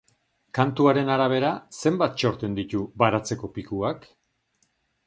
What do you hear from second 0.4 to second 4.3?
Kantuaren arabera, zenbat txorten ditu baratzeko pikuak?